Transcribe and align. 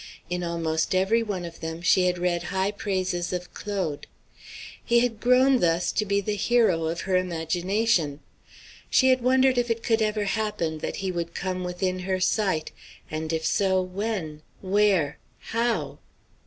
In 0.31 0.41
almost 0.41 0.95
every 0.95 1.21
one 1.21 1.45
of 1.45 1.59
them 1.59 1.83
she 1.83 2.07
had 2.07 2.17
read 2.17 2.45
high 2.49 2.71
praises 2.71 3.31
of 3.31 3.53
Claude. 3.53 4.07
He 4.83 5.01
had 5.01 5.19
grown, 5.19 5.59
thus, 5.59 5.91
to 5.91 6.07
be 6.07 6.21
the 6.21 6.33
hero 6.35 6.85
of 6.85 7.01
her 7.01 7.15
imagination. 7.15 8.19
She 8.89 9.09
had 9.09 9.21
wondered 9.21 9.59
if 9.59 9.69
it 9.69 9.83
could 9.83 10.01
ever 10.01 10.23
happen 10.23 10.79
that 10.79 10.95
he 11.05 11.11
would 11.11 11.35
come 11.35 11.63
within 11.63 11.99
her 11.99 12.19
sight, 12.19 12.71
and 13.11 13.31
if 13.31 13.45
so, 13.45 13.79
when, 13.79 14.41
where, 14.59 15.19
how. 15.37 15.99